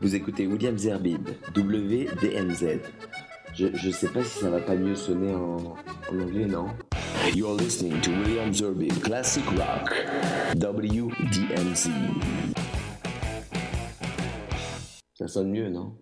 [0.00, 2.80] Vous écoutez William Zerbib, WDMZ.
[3.54, 5.76] Je, je sais pas si ça va pas mieux sonner en,
[6.10, 6.66] anglais, non?
[7.34, 9.94] You're listening to William Zerbib, Classic Rock,
[10.56, 11.90] WDMZ.
[15.14, 15.96] Ça sonne mieux, non?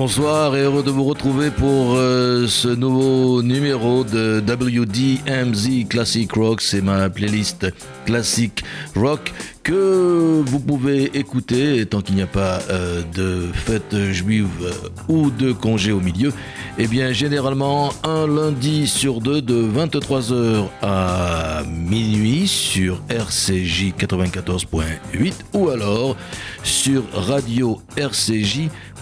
[0.00, 6.62] Bonsoir et heureux de vous retrouver pour euh, ce nouveau numéro de WDMZ Classic Rock.
[6.62, 7.66] C'est ma playlist
[8.06, 8.64] classique
[8.96, 9.30] rock
[9.62, 14.72] que vous pouvez écouter tant qu'il n'y a pas euh, de fête juive euh,
[15.08, 16.32] ou de congé au milieu.
[16.78, 25.68] Eh bien, généralement, un lundi sur deux de 23h à minuit sur RCJ 94.8 ou
[25.68, 26.16] alors
[26.62, 27.82] sur radio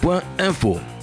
[0.01, 0.98] rcj.info.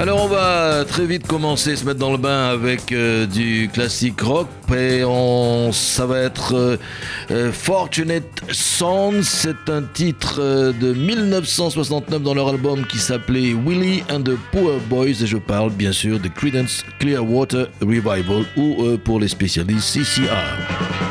[0.00, 4.20] Alors on va très vite commencer, se mettre dans le bain avec euh, du classique
[4.20, 6.76] rock et on, ça va être euh,
[7.32, 14.20] euh, Fortunate Son, c'est un titre de 1969 dans leur album qui s'appelait Willie and
[14.20, 19.28] the Poor Boys et je parle bien sûr de Credence Clearwater Revival ou pour les
[19.28, 21.07] spécialistes CCR.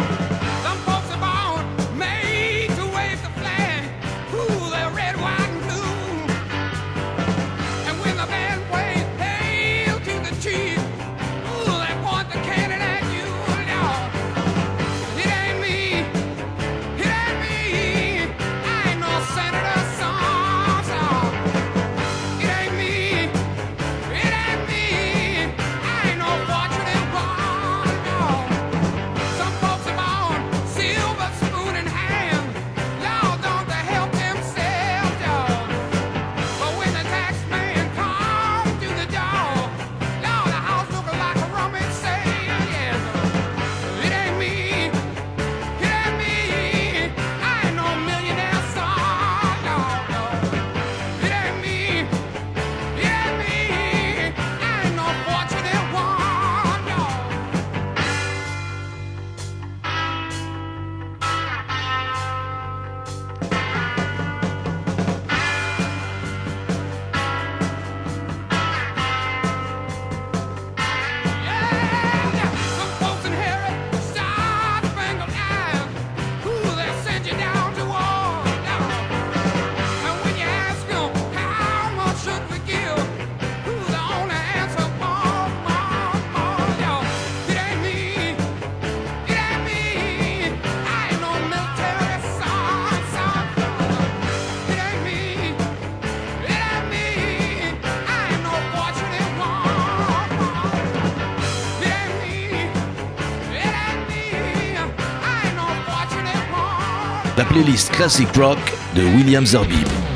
[107.58, 108.60] Playlist classique rock
[108.94, 110.07] de William Zerbib.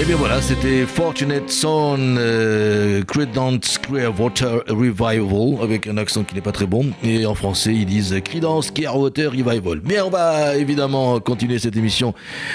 [0.00, 6.40] Et bien voilà, c'était Fortunate Son, euh, Credence Clearwater Revival, avec un accent qui n'est
[6.40, 6.86] pas très bon.
[7.04, 9.82] Et en français, ils disent Credence Clearwater Revival.
[9.84, 12.14] Mais on va évidemment continuer cette émission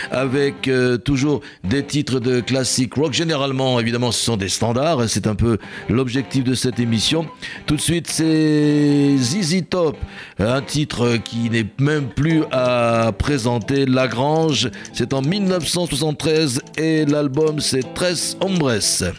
[0.10, 3.14] avec euh, toujours des titres de classique rock.
[3.14, 5.08] Généralement, évidemment, ce sont des standards.
[5.08, 7.28] C'est un peu l'objectif de cette émission.
[7.68, 9.98] Tout de suite, c'est ZZ Top,
[10.40, 12.75] un titre qui n'est même plus à
[13.12, 13.86] présenter.
[13.86, 19.14] Lagrange, c'est en 1973 et l'album c'est Tres Hombres.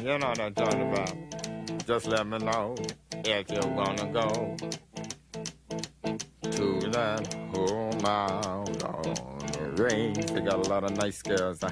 [0.00, 1.12] You know what I'm talking about.
[1.86, 2.74] Just let me know
[3.24, 4.56] if you're gonna go
[6.42, 9.27] to that home out on
[9.78, 10.26] the range.
[10.26, 11.60] They got a lot of nice girls.
[11.62, 11.70] Huh?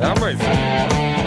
[0.00, 1.17] I'm racing.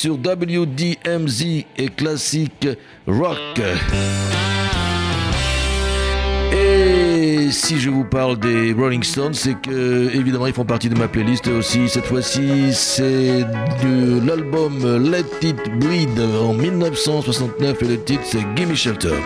[0.00, 2.66] Sur WDMZ et classique
[3.06, 3.60] rock.
[6.54, 10.98] Et si je vous parle des Rolling Stones, c'est que évidemment ils font partie de
[10.98, 11.86] ma playlist aussi.
[11.90, 13.44] Cette fois-ci, c'est
[13.84, 14.78] de l'album
[15.10, 19.16] Let It Bleed en 1969 et le titre c'est Gimme Shelter.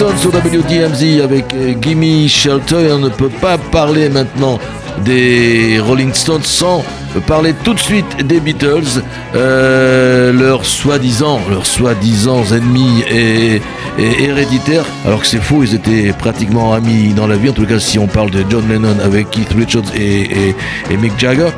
[0.00, 2.90] Rolling Stones sur WDMZ avec euh, Gimme Shelter.
[2.92, 4.58] On ne peut pas parler maintenant
[5.04, 6.82] des Rolling Stones sans
[7.18, 9.02] parler tout de suite des Beatles,
[9.34, 13.60] euh, leur soi-disant, leur soi-disant ennemis et,
[13.98, 17.78] héréditaires, alors que c'est faux, ils étaient pratiquement amis dans la vie, en tout cas
[17.80, 20.54] si on parle de John Lennon avec Keith Richards et,
[20.90, 21.48] et- Mick Jagger.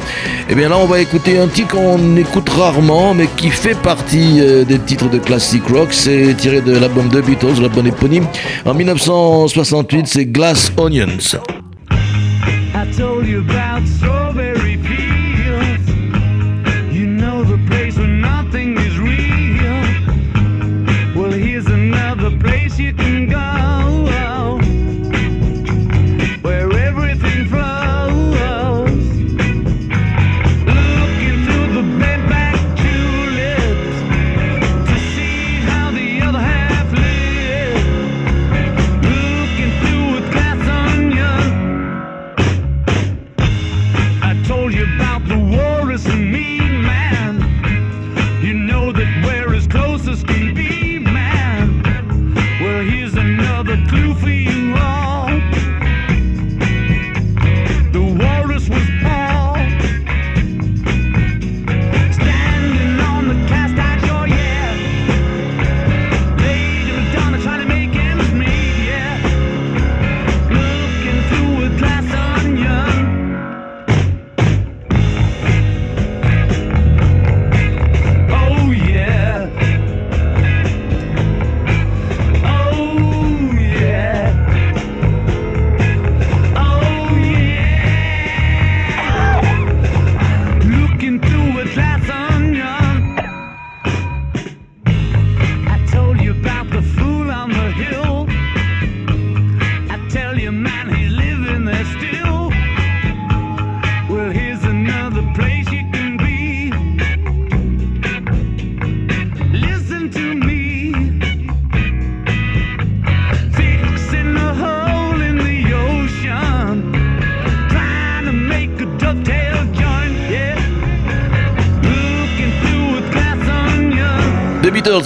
[0.49, 4.41] Et bien là on va écouter un titre qu'on écoute rarement, mais qui fait partie
[4.41, 8.27] euh, des titres de classic rock, c'est tiré de l'album The Beatles, l'album éponyme.
[8.65, 11.19] En 1968, c'est Glass Onions.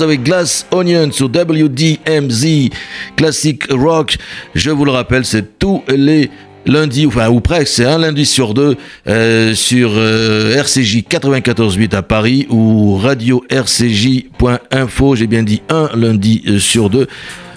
[0.02, 2.70] Avec Glass Onion sur WDMZ
[3.16, 4.16] Classic Rock.
[4.54, 6.30] Je vous le rappelle, c'est tous les
[6.66, 8.76] lundis, enfin ou presque, c'est un lundi sur deux
[9.08, 15.16] euh, sur euh, RCJ 94.8 à Paris ou radio rcj.info.
[15.16, 17.06] J'ai bien dit un lundi euh, sur deux.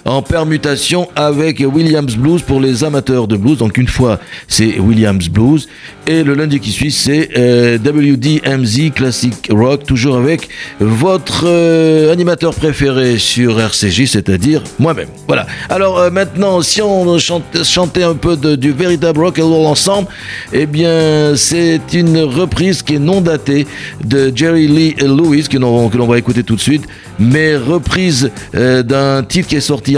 [0.10, 3.60] En permutation avec Williams Blues pour les amateurs de blues.
[3.60, 5.70] Donc une fois c'est Williams Blues
[6.08, 10.50] et le lundi qui suit c'est euh, WDMZ Classic Rock, toujours avec
[10.80, 15.10] votre euh, animateur préféré sur RCJ, c'est-à-dire moi-même.
[15.28, 15.46] Voilà.
[15.70, 20.08] Alors euh, maintenant, si on chantait un peu de- du véritable rock and roll ensemble,
[20.54, 23.68] eh bien c'est une reprise qui est non datée
[24.04, 26.86] de Jerry Lee Lewis que l'on va écouter tout de suite,
[27.20, 29.98] mais reprise d'un titre qui est sorti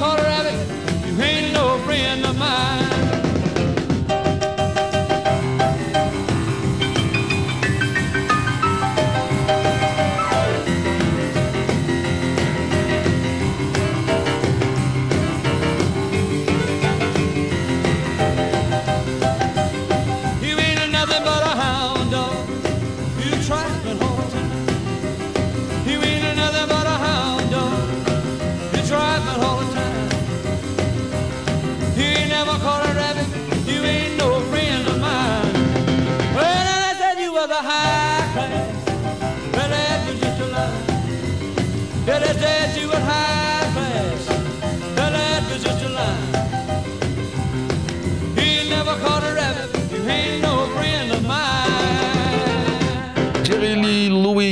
[0.00, 0.54] rabbit.
[1.06, 2.85] You ain't no friend of mine.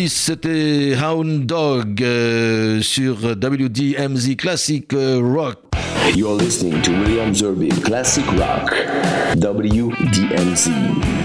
[0.08, 5.58] C'était Hound Dog euh, sur WDMZ Classic euh, Rock.
[6.14, 8.74] You're listening to William Zerby Classic Rock,
[9.36, 11.23] WDMZ.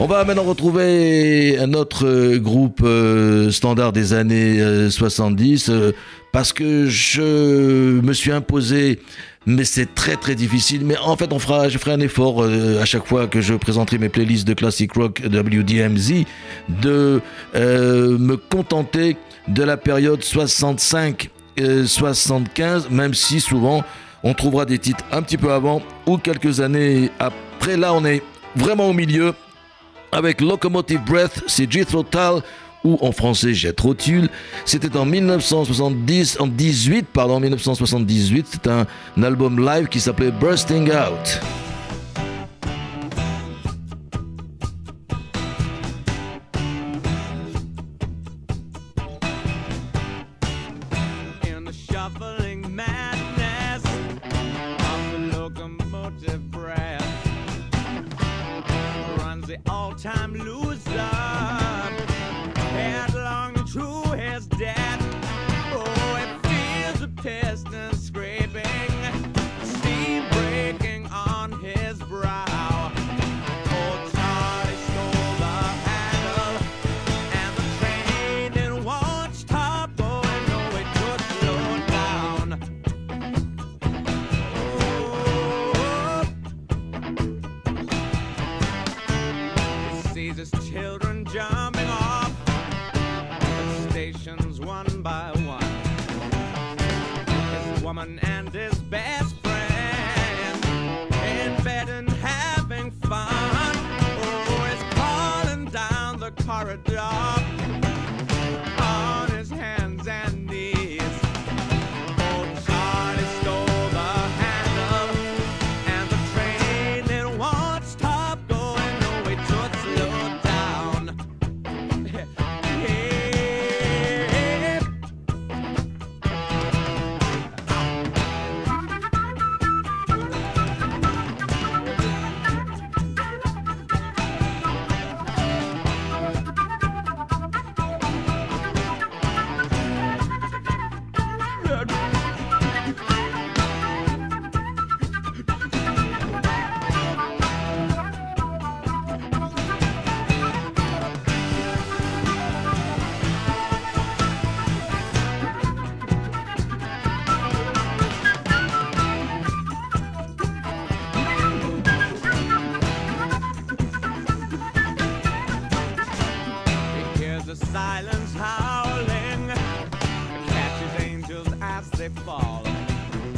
[0.00, 5.92] On va maintenant retrouver un autre euh, groupe euh, standard des années euh, 70 euh,
[6.32, 8.98] parce que je me suis imposé
[9.46, 10.84] mais c'est très très difficile.
[10.84, 13.98] Mais en fait, on fera, je ferai un effort à chaque fois que je présenterai
[13.98, 16.24] mes playlists de classic rock WDMZ
[16.82, 17.20] de
[17.54, 23.84] me contenter de la période 65-75, même si souvent
[24.22, 27.76] on trouvera des titres un petit peu avant ou quelques années après.
[27.76, 28.22] Là, on est
[28.56, 29.34] vraiment au milieu
[30.14, 32.40] avec Locomotive Breath, c'est Jethro Tull
[32.84, 34.28] ou en français Jethro Tull.
[34.64, 38.46] C'était en 1970, en 18 pardon, 1978.
[38.52, 41.40] C'est un, un album live qui s'appelait Bursting Out.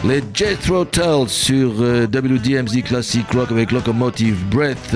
[0.07, 4.95] Les Jethro Tull sur euh, WDMZ Classic Rock avec Locomotive Breath.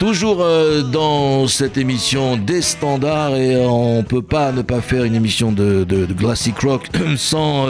[0.00, 5.14] Toujours euh, dans cette émission des standards et on peut pas ne pas faire une
[5.14, 5.84] émission de,
[6.18, 7.66] classic rock sans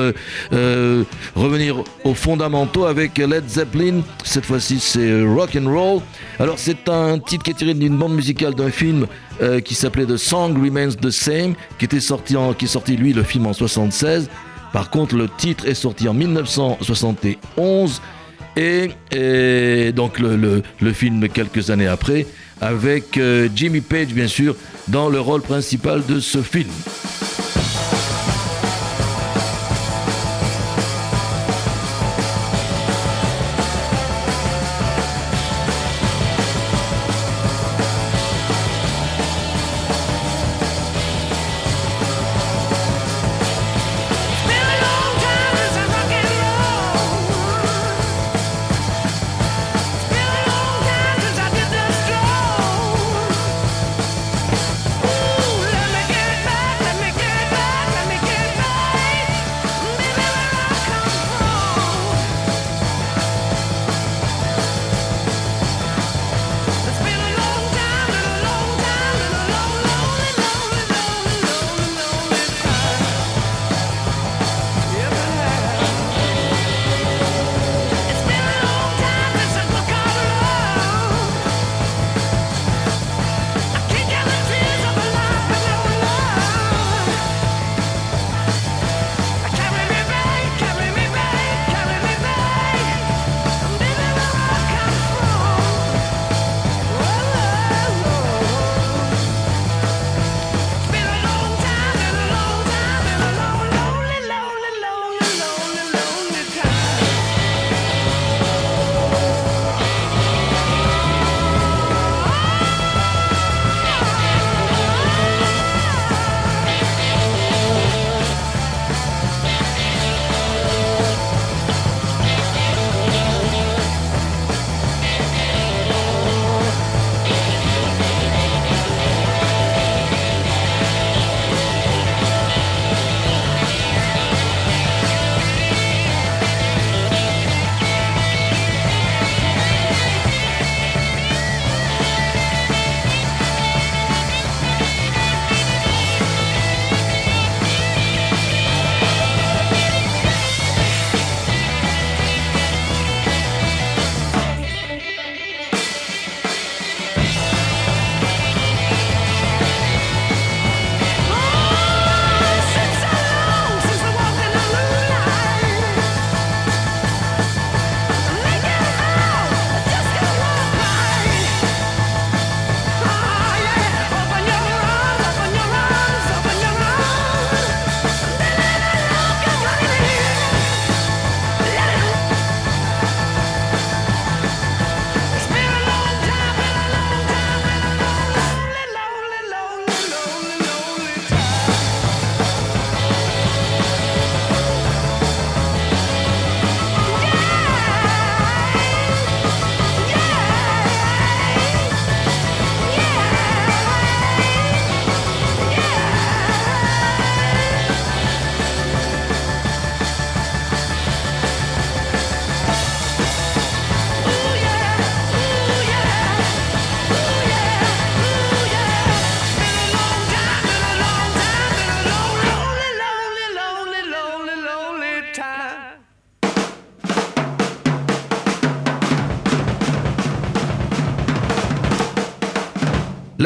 [0.53, 4.03] euh, revenir aux fondamentaux avec Led Zeppelin.
[4.23, 6.03] Cette fois-ci c'est rock and roll.
[6.39, 9.09] Alors c'est un titre qui est tiré d'une bande musicale d'un film
[9.65, 13.47] qui s'appelait The Song Remains the Same, qui était sorti est sorti lui le film
[13.47, 14.29] en 76.
[14.73, 18.01] Par contre, le titre est sorti en 1971
[18.57, 22.27] et, donc le film quelques années après
[22.61, 24.57] avec euh, Jimmy Page bien sûr
[24.89, 26.69] dans le rôle principal de ce film.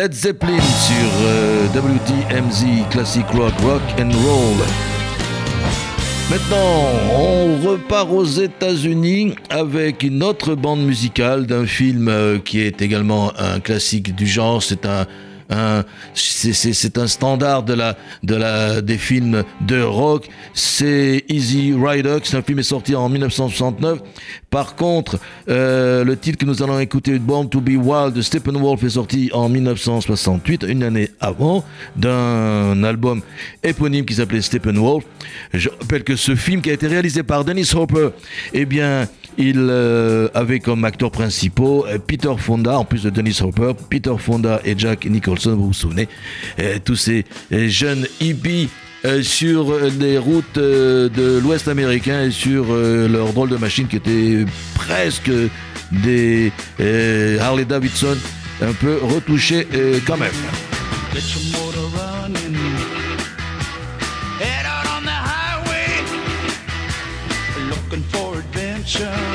[0.02, 4.66] Led Zeppelin sur euh, WTMZ Classic Rock Rock and Roll.
[6.28, 12.82] Maintenant, on repart aux États-Unis avec une autre bande musicale d'un film euh, qui est
[12.82, 14.60] également un classique du genre.
[14.60, 15.06] C'est un,
[16.14, 20.28] c'est c'est un standard de la, de la, des films de rock.
[20.54, 22.18] C'est Easy Rider.
[22.22, 24.00] C'est un film est sorti en 1969.
[24.50, 28.82] Par contre, euh, le titre que nous allons écouter, Born to be Wild de Steppenwolf,
[28.84, 31.64] est sorti en 1968, une année avant,
[31.96, 33.22] d'un album
[33.62, 35.04] éponyme qui s'appelait Steppenwolf.
[35.54, 38.10] Je rappelle que ce film qui a été réalisé par Dennis Hopper,
[38.52, 43.40] eh bien, il euh, avait comme acteurs principaux euh, Peter Fonda, en plus de Dennis
[43.42, 46.08] Hopper, Peter Fonda et Jack Nicholson, vous vous souvenez,
[46.58, 48.68] euh, tous ces jeunes hippies
[49.22, 54.44] sur les routes de l'Ouest américain et sur leur drôle de machine qui était
[54.76, 55.28] presque
[55.90, 56.52] des
[57.40, 58.16] Harley Davidson
[58.60, 59.66] un peu retouchés
[60.06, 60.30] quand même.
[68.82, 69.31] For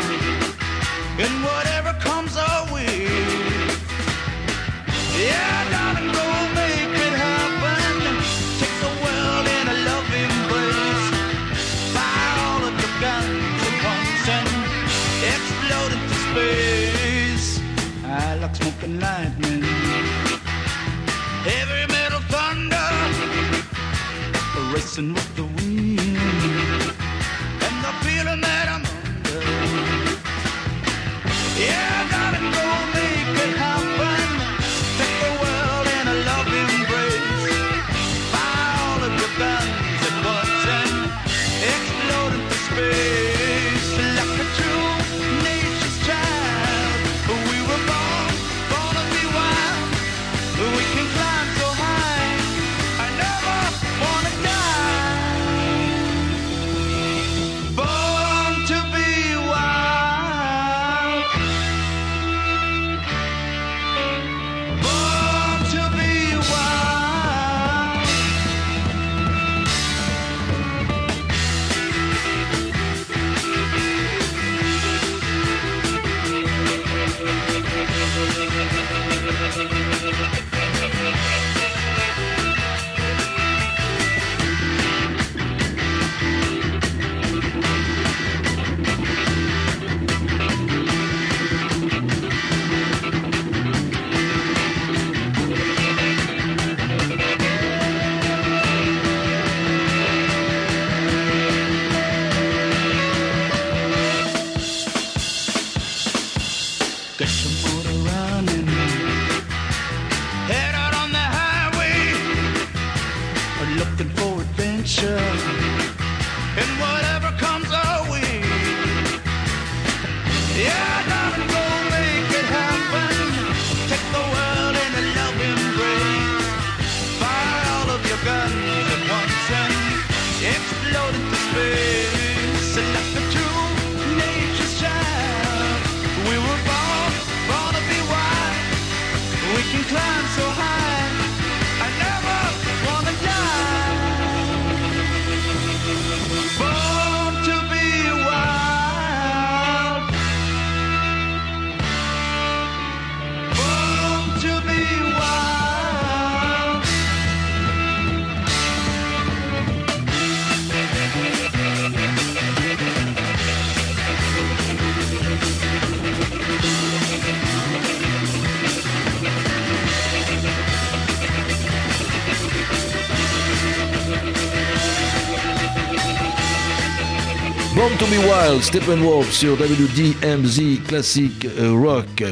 [178.49, 182.23] Wild, Steppenwolf sur WDMZ Classic euh, Rock.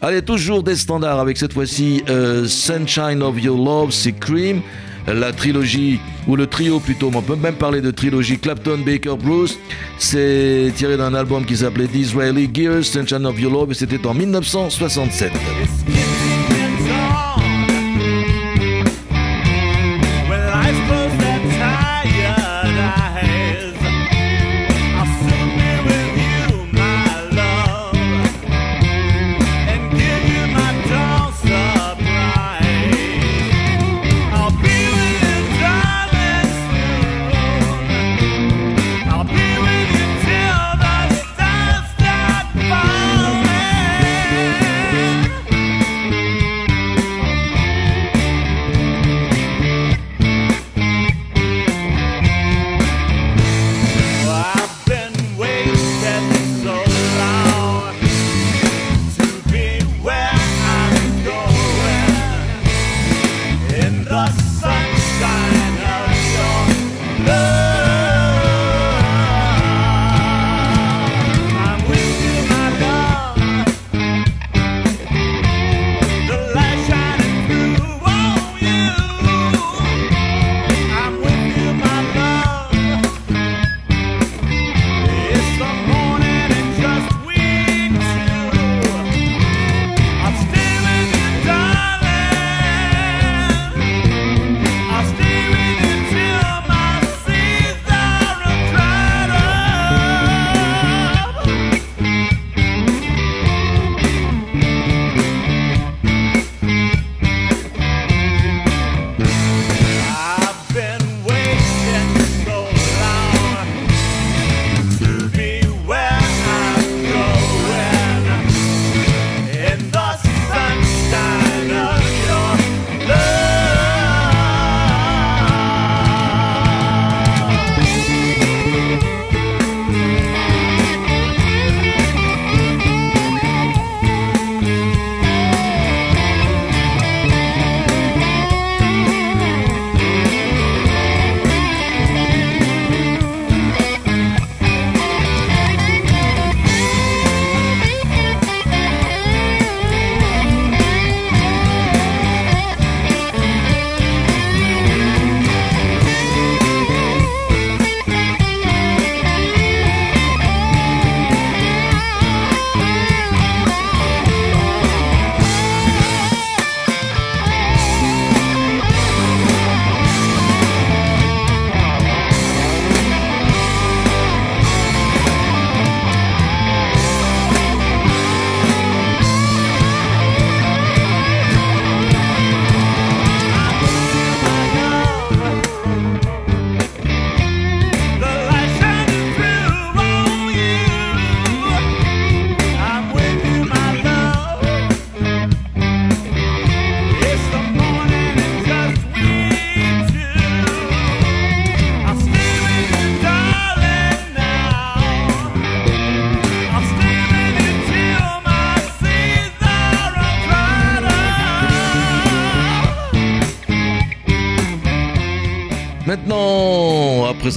[0.00, 4.62] Allez, toujours des standards avec cette fois-ci euh, Sunshine of Your Love, c'est Cream,
[5.06, 9.58] la trilogie, ou le trio plutôt, on peut même parler de trilogie Clapton, Baker, Bruce.
[9.98, 14.14] C'est tiré d'un album qui s'appelait Disraeli Gears, Sunshine of Your Love, et c'était en
[14.14, 15.32] 1967.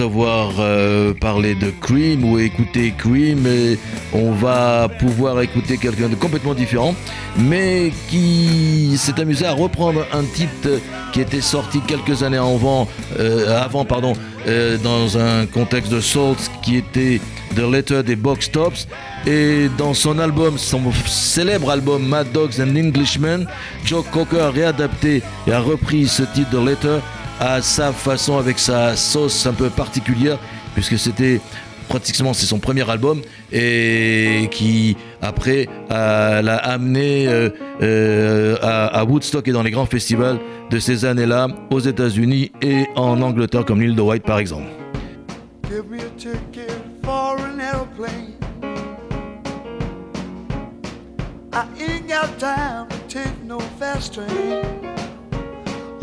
[0.05, 3.77] Après avoir euh, parlé de Cream ou écouté Cream, et
[4.13, 6.95] on va pouvoir écouter quelqu'un de complètement différent,
[7.37, 10.79] mais qui s'est amusé à reprendre un titre
[11.11, 12.87] qui était sorti quelques années avant,
[13.19, 14.13] euh, avant pardon,
[14.47, 17.19] euh, dans un contexte de Salt qui était
[17.55, 18.87] The Letter des Box Tops.
[19.25, 23.47] Et dans son album, son célèbre album Mad Dogs and Englishmen,
[23.83, 26.99] Joe Cocker a réadapté et a repris ce titre de Letter
[27.39, 30.37] à sa façon avec sa sauce un peu particulière
[30.73, 31.41] puisque c'était
[31.87, 33.21] pratiquement c'est son premier album
[33.51, 37.49] et qui après l'a amené euh,
[37.81, 40.39] euh, à, Woodstock et dans les grands festivals
[40.71, 44.67] de ces années-là aux États-Unis et en Angleterre comme l'île de White par exemple.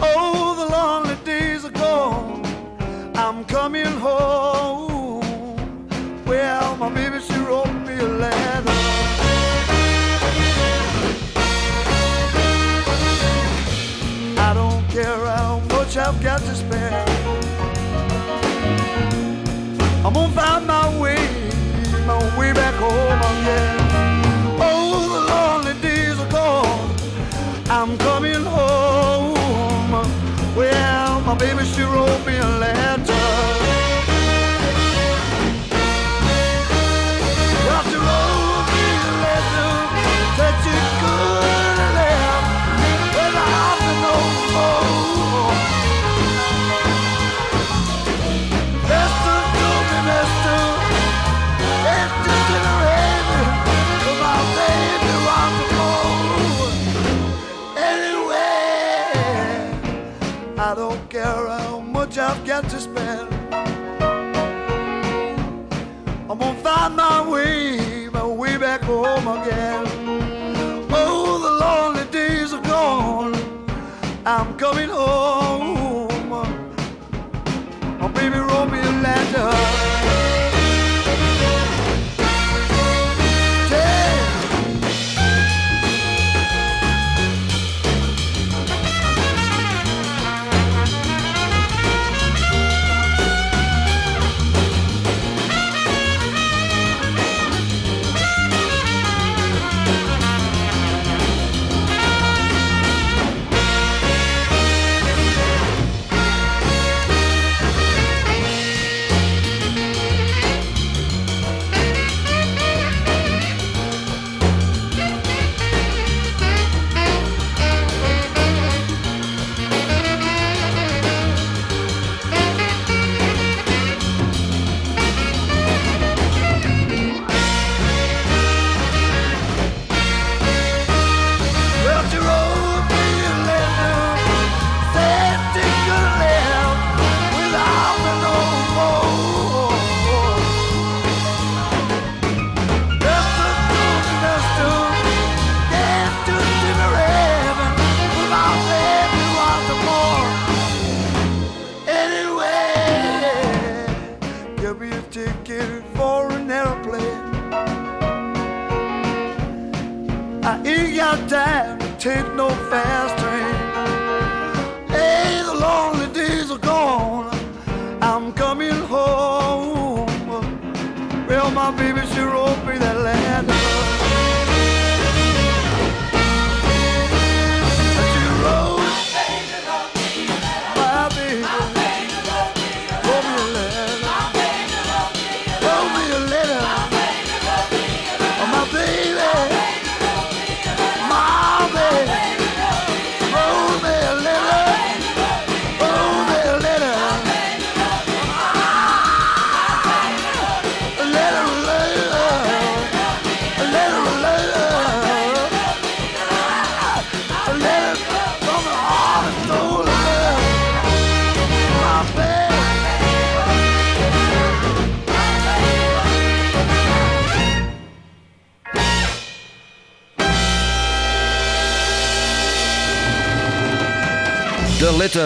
[0.05, 2.45] Oh, the lonely days are gone.
[3.15, 5.23] I'm coming home.
[6.27, 8.73] Well, my baby, she wrote me a letter.
[14.39, 16.95] I don't care how much I've got to spend.
[20.05, 21.17] I'm gonna find my way,
[22.07, 23.82] my way back home again.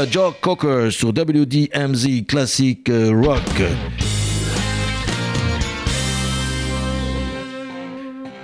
[0.04, 3.62] Joe Cocker sur WDMZ Classic euh, Rock.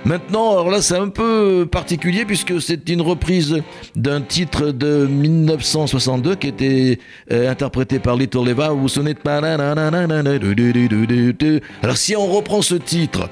[0.05, 3.61] Maintenant, alors là, c'est un peu particulier puisque c'est une reprise
[3.95, 6.99] d'un titre de 1962 qui était
[7.31, 8.69] euh, interprété par Little Eva.
[8.69, 8.99] Vous vous
[11.83, 13.29] Alors, si on reprend ce titre,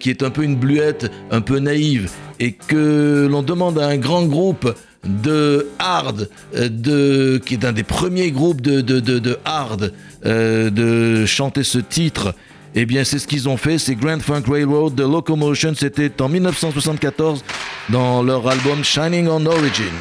[0.00, 3.96] qui est un peu une bluette, un peu naïve, et que l'on demande à un
[3.96, 9.38] grand groupe de hard, euh, de, qui est un des premiers groupes de, de, de,
[9.44, 9.92] hard,
[10.26, 12.34] euh, de chanter ce titre,
[12.74, 16.28] eh bien c'est ce qu'ils ont fait, c'est Grand Funk Railroad de Locomotion, c'était en
[16.28, 17.44] 1974
[17.90, 19.92] dans leur album Shining on Origin.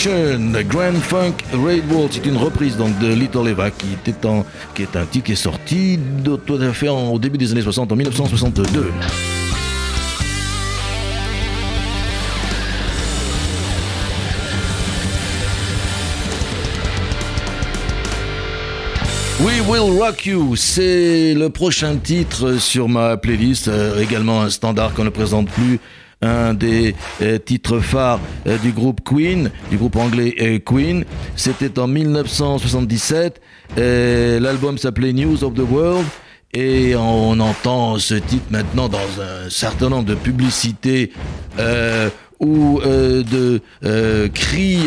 [0.00, 5.04] The Grand Funk Railroad, c'est une reprise donc de Little Eva qui, qui est un
[5.06, 8.92] titre qui est sorti de, tout à fait au début des années 60, en 1962.
[19.40, 24.94] We Will Rock You, c'est le prochain titre sur ma playlist, euh, également un standard
[24.94, 25.80] qu'on ne présente plus,
[26.22, 31.04] un des euh, titres phares euh, du groupe Queen, du groupe anglais euh, Queen.
[31.36, 33.40] C'était en 1977,
[33.78, 36.04] euh, l'album s'appelait News of the World.
[36.54, 41.12] Et on entend ce titre maintenant dans un certain nombre de publicités
[42.40, 43.60] ou de
[44.32, 44.78] cris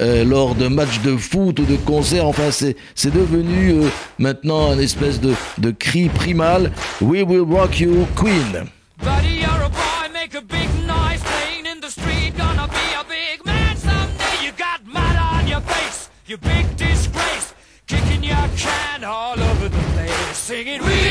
[0.00, 2.26] lors de matchs de foot ou de concerts.
[2.26, 3.82] Enfin, c'est devenu
[4.18, 6.72] maintenant un espèce de, cri primal.
[7.00, 8.66] We will rock you, Queen.
[16.28, 17.54] You big disgrace.
[17.86, 21.05] Kicking your can all over the place, singing, We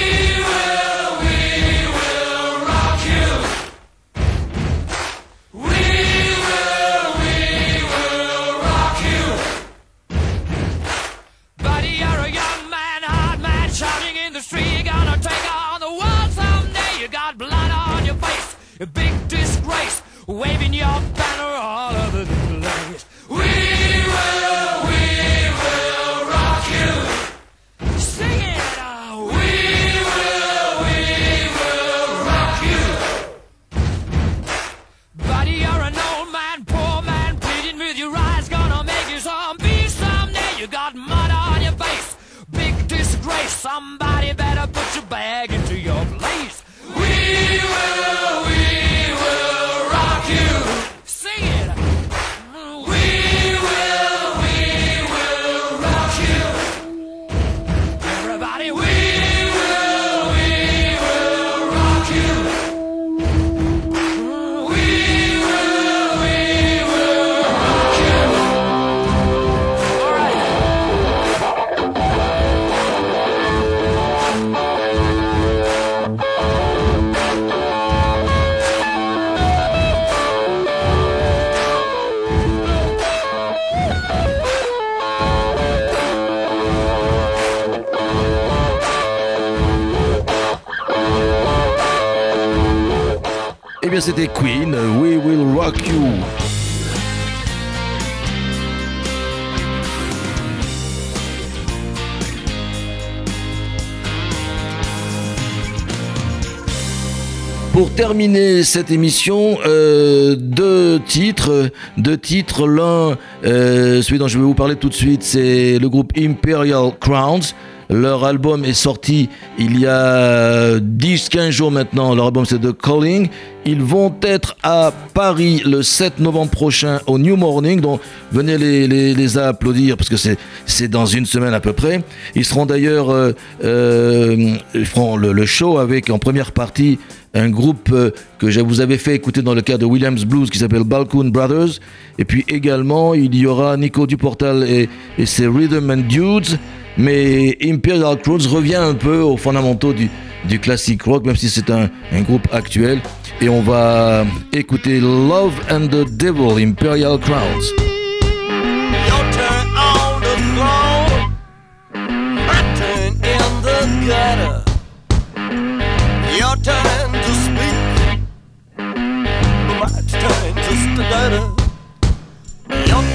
[108.08, 112.68] terminer cette émission, euh, deux titres, deux titres.
[112.68, 116.92] L'un, euh, celui dont je vais vous parler tout de suite, c'est le groupe Imperial
[117.00, 117.42] Crowns.
[117.90, 119.30] Leur album est sorti
[119.60, 122.14] il y a 10-15 jours maintenant.
[122.14, 123.30] Leur album c'est The Calling.
[123.66, 127.82] Ils vont être à Paris le 7 novembre prochain au New Morning.
[127.82, 128.02] Donc
[128.32, 132.04] venez les, les, applaudir parce que c'est, dans une semaine à peu près.
[132.36, 133.32] Ils seront d'ailleurs, euh,
[133.64, 137.00] euh, ils feront le show avec en première partie
[137.36, 140.50] un groupe euh, que je vous avais fait écouter dans le cadre de Williams Blues
[140.50, 141.80] qui s'appelle Balcoon Brothers.
[142.18, 144.90] Et puis également, il y aura Nico Duportal et,
[145.26, 146.58] ses Rhythm and Dudes.
[146.98, 150.10] Mais Imperial Crowds revient un peu aux fondamentaux du,
[150.48, 153.02] du classic rock, même si c'est un, un groupe actuel.
[153.42, 157.95] Et on va écouter Love and the Devil, Imperial Crowds.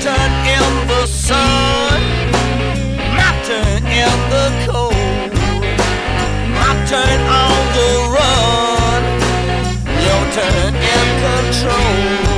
[0.01, 2.01] Turn in the sun,
[3.17, 4.95] my turn in the cold.
[6.57, 9.03] My turn on the run,
[10.07, 12.30] your turn in control.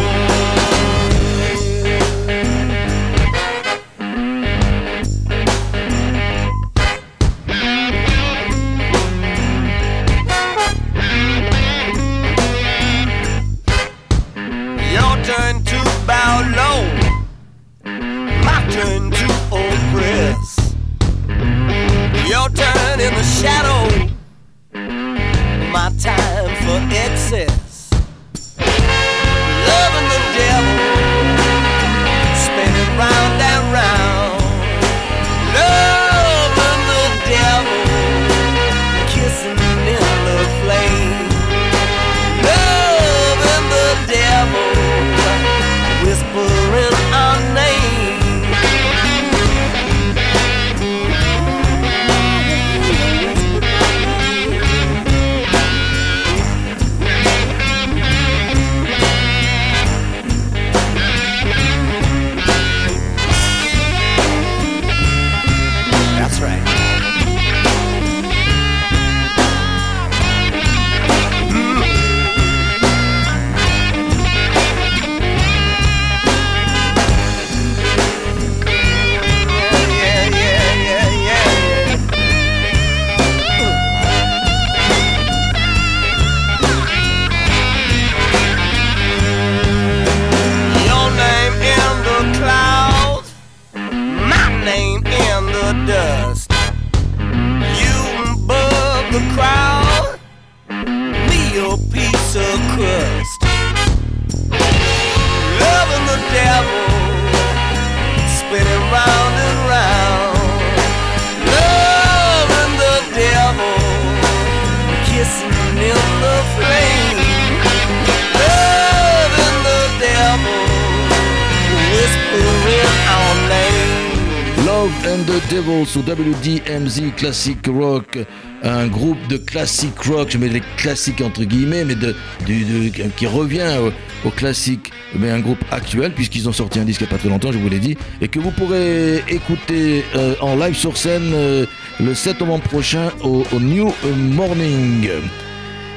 [126.23, 128.19] Sur WDMZ Classic Rock,
[128.63, 132.15] un groupe de classic rock, je mets les classiques entre guillemets, mais de,
[132.47, 137.01] de- qui revient au, au classique, mais un groupe actuel, puisqu'ils ont sorti un disque
[137.01, 140.05] il n'y a pas très longtemps, je vous l'ai dit, et que vous pourrez écouter
[140.15, 141.67] euh, en live sur scène euh,
[141.99, 145.09] le 7 novembre prochain au, New Morning.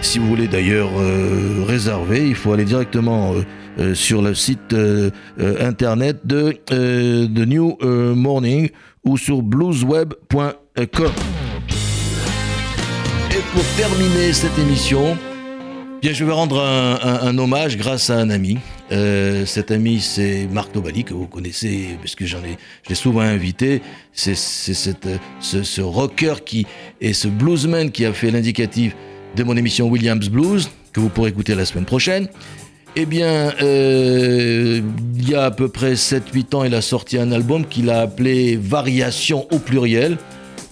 [0.01, 3.35] Si vous voulez d'ailleurs euh, réserver, il faut aller directement
[3.93, 5.09] sur le site euh,
[5.39, 8.69] euh, internet de, euh, de New euh, Morning
[9.03, 11.11] ou sur bluesweb.com.
[13.31, 15.17] Et pour terminer cette émission,
[16.01, 18.57] bien, je vais rendre un, hommage grâce à un ami.
[18.91, 22.95] Euh, cet ami, c'est Marc Nobali, que vous connaissez, parce que j'en ai, je l'ai
[22.95, 23.81] souvent invité.
[24.13, 26.65] C'est euh, ce, ce rocker qui
[27.01, 28.95] et ce bluesman qui a fait l'indicatif
[29.35, 32.29] de mon émission Williams Blues, que vous pourrez écouter la semaine prochaine.
[32.97, 34.79] Eh bien, euh,
[35.17, 37.99] il y a à peu près 7-8 ans, il a sorti un album qu'il a
[37.99, 40.17] appelé Variation au pluriel,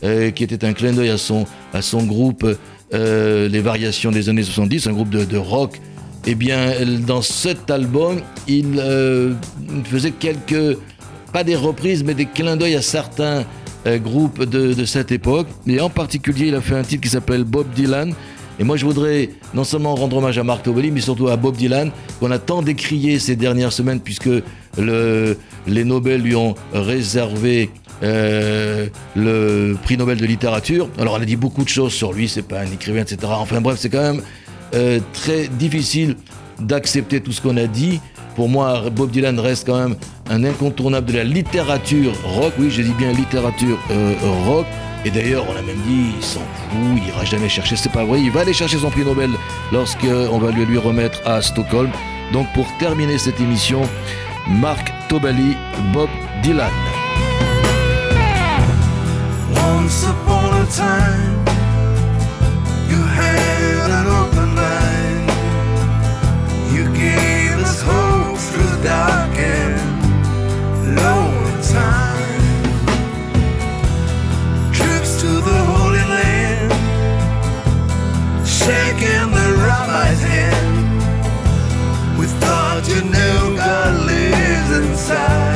[0.05, 2.47] euh, qui était un clin d'œil à son, à son groupe
[2.93, 5.81] euh, Les Variations des années 70, un groupe de, rock.
[6.25, 6.71] Eh bien,
[7.05, 8.79] dans cet album, il
[9.83, 10.77] faisait quelques,
[11.33, 13.43] pas des reprises, mais des clins d'œil à certains
[13.85, 15.47] groupes de, de cette époque.
[15.67, 18.13] Et en particulier, il a fait un titre qui s'appelle Bob Dylan.
[18.59, 21.55] Et moi, je voudrais non seulement rendre hommage à Marc Tobeli, mais surtout à Bob
[21.55, 24.29] Dylan, qu'on a tant décrié ces dernières semaines, puisque
[24.77, 25.37] le,
[25.67, 27.69] les Nobel lui ont réservé
[28.03, 30.89] euh, le prix Nobel de littérature.
[30.99, 33.17] Alors, on a dit beaucoup de choses sur lui, c'est pas un écrivain, etc.
[33.27, 34.21] Enfin bref, c'est quand même
[34.75, 36.15] euh, très difficile
[36.59, 37.99] d'accepter tout ce qu'on a dit.
[38.35, 39.95] Pour moi, Bob Dylan reste quand même
[40.29, 42.53] un incontournable de la littérature rock.
[42.59, 44.13] Oui, je dis bien littérature euh,
[44.45, 44.65] rock.
[45.05, 47.75] Et d'ailleurs, on a même dit, il s'en fout, il ira jamais chercher.
[47.75, 49.31] C'est pas vrai, il va aller chercher son prix Nobel
[49.71, 51.91] lorsqu'on va lui, lui remettre à Stockholm.
[52.31, 53.81] Donc, pour terminer cette émission,
[54.47, 55.57] Marc Tobali,
[55.93, 56.09] Bob
[56.41, 56.71] Dylan.
[66.73, 67.43] You gave
[79.93, 80.89] rabbi's hand.
[82.19, 85.52] We thought you knew God lives inside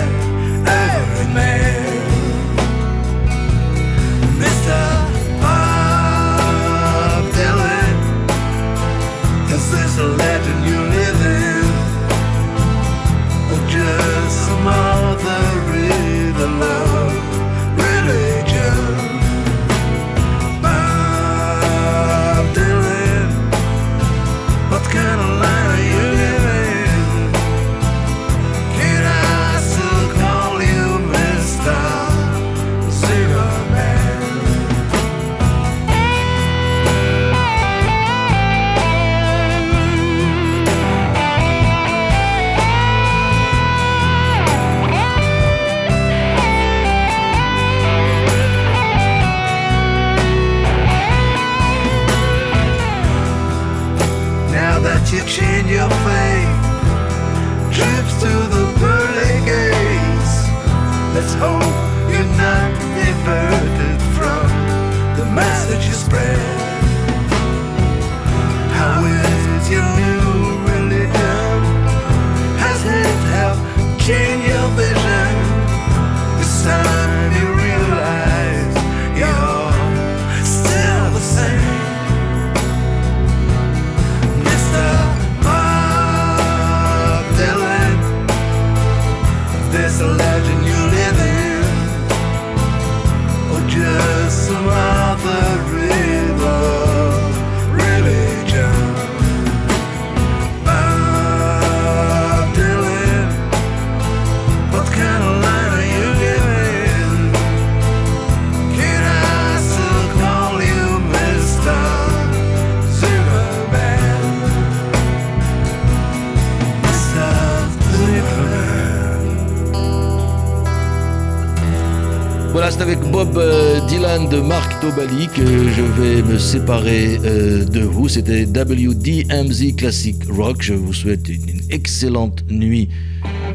[124.96, 128.08] je vais me séparer euh, de vous.
[128.08, 130.62] C'était WDMZ Classic Rock.
[130.62, 132.90] Je vous souhaite une, excellente nuit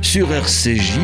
[0.03, 0.99] sur RCJ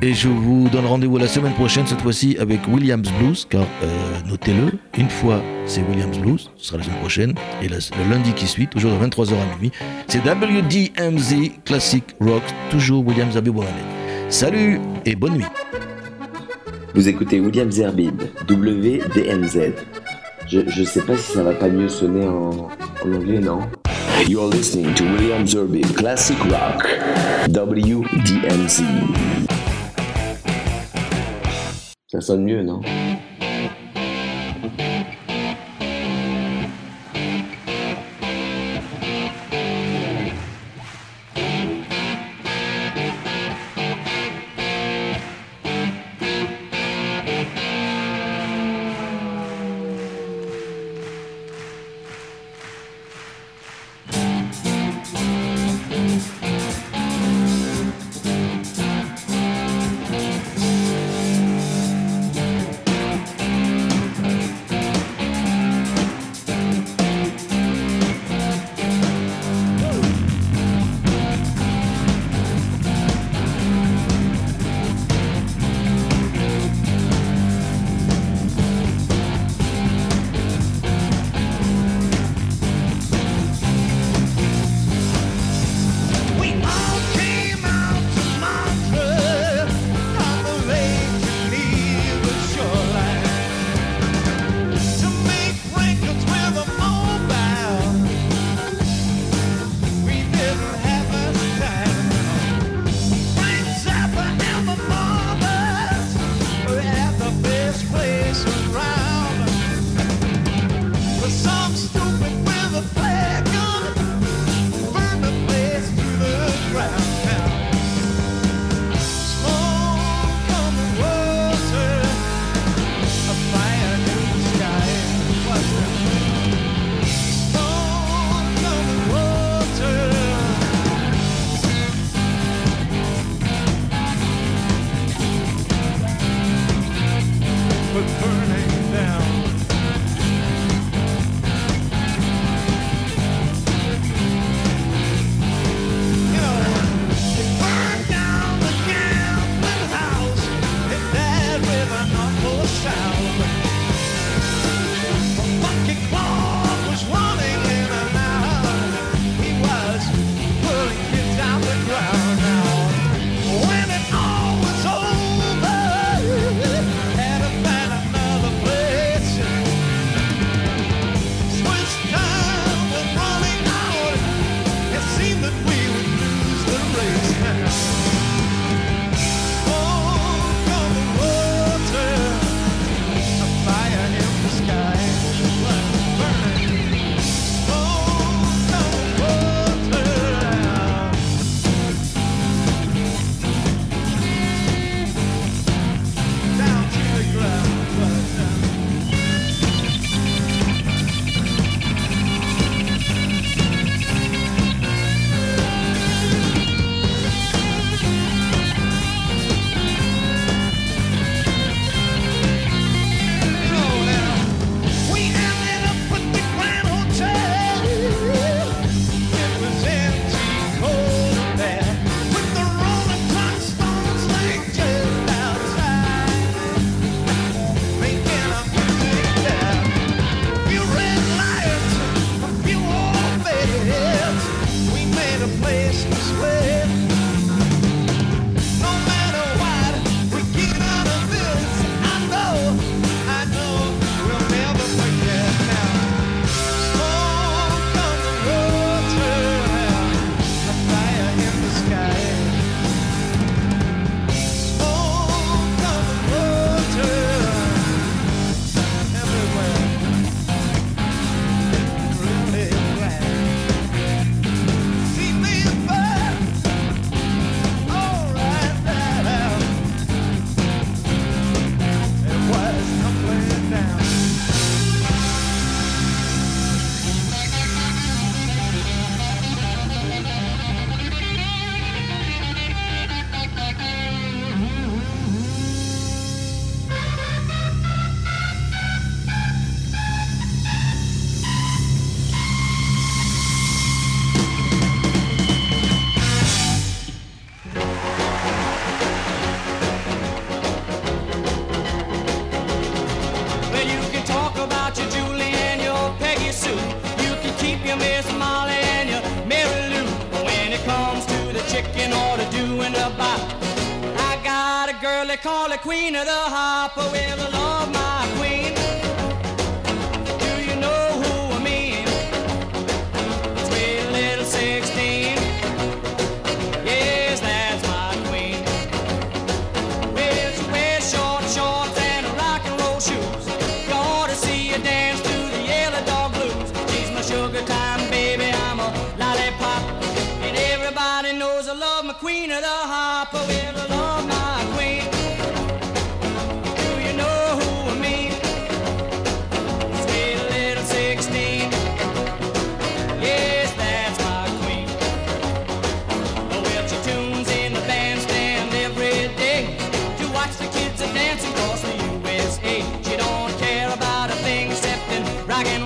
[0.00, 4.20] et je vous donne rendez-vous la semaine prochaine, cette fois-ci avec Williams Blues, car euh,
[4.28, 8.46] notez-le, une fois c'est Williams Blues, ce sera la semaine prochaine, et le lundi qui
[8.46, 9.72] suit, toujours de 23h à minuit,
[10.06, 13.52] c'est WDMZ Classic Rock, toujours Williams Abbey
[14.28, 15.46] Salut et bonne nuit.
[16.94, 19.72] Vous écoutez William Zerbib, WDMZ.
[20.46, 22.68] Je, je sais pas si ça va pas mieux sonner en,
[23.02, 23.60] anglais, non?
[24.28, 26.86] You're listening to William Zerbib, Classic Rock,
[27.48, 28.82] WDMZ.
[32.08, 32.82] Ça sonne mieux, non?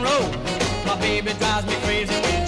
[0.06, 0.30] road.
[0.86, 2.45] My baby drives me crazy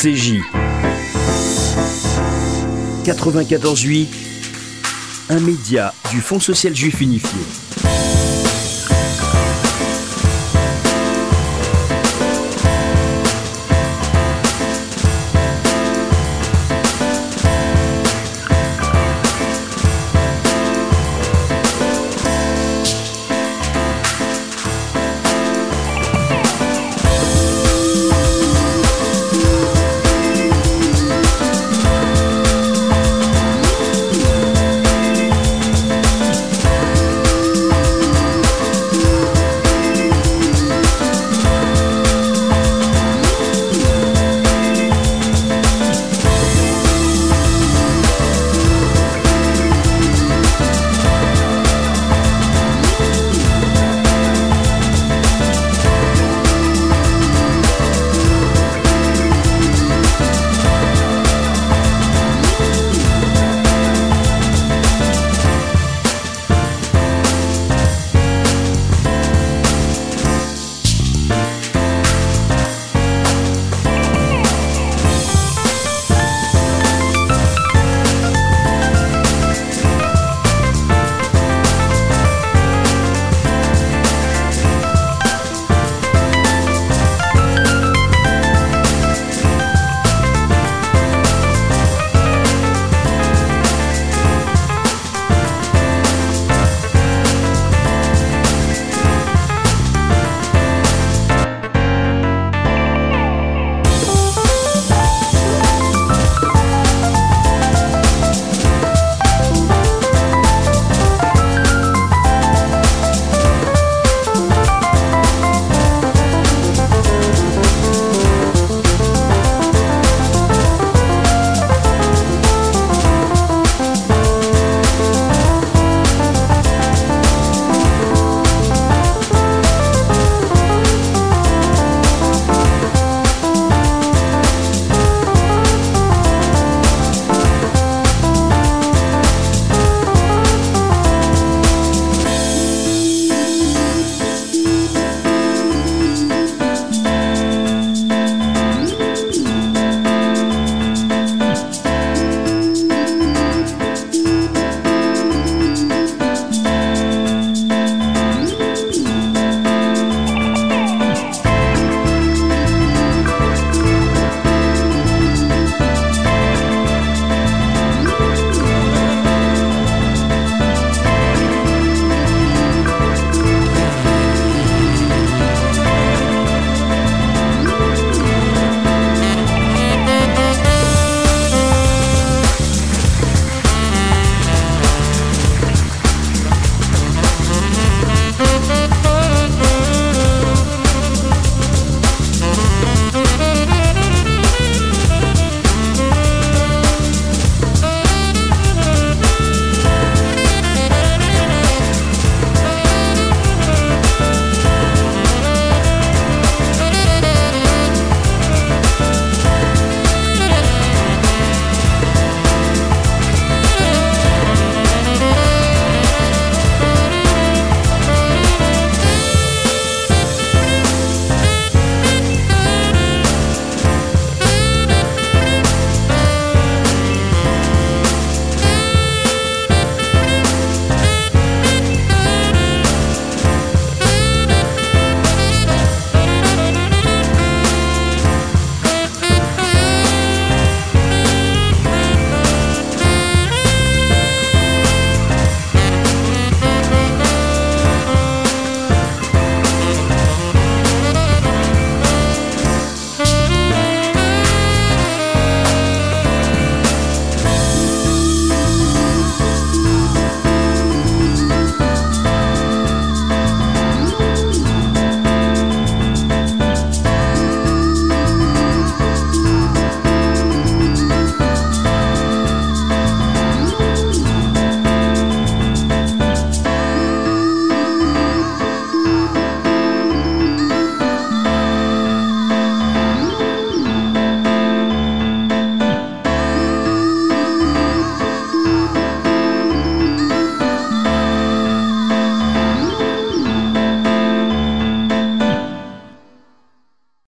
[0.00, 0.40] CJ.
[3.04, 4.06] 94.8,
[5.30, 7.67] un média du Fonds social juif unifié.